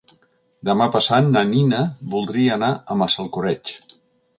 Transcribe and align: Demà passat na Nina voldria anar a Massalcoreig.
Demà 0.69 0.87
passat 0.95 1.29
na 1.37 1.45
Nina 1.51 1.85
voldria 2.17 2.59
anar 2.59 2.75
a 2.97 3.03
Massalcoreig. 3.05 3.79